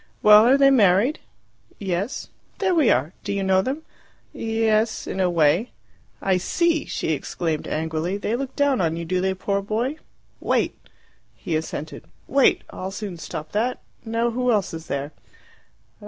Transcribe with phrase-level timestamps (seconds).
[0.23, 1.19] "Well, are they married?"
[1.77, 3.13] "Yes." "There we are.
[3.23, 3.83] Do you know them?"
[4.33, 5.69] "Yes in a way."
[6.23, 8.17] "I see," she exclaimed angrily.
[8.17, 9.97] "They look down on you, do they, poor boy?
[10.39, 10.75] Wait!"
[11.35, 12.05] He assented.
[12.27, 12.63] "Wait!
[12.71, 13.79] I'll soon stop that.
[14.03, 15.11] Now, who else is there?"